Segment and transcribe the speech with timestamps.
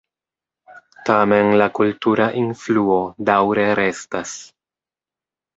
[1.09, 2.97] Tamen, la kultura influo
[3.29, 4.37] daŭre restas.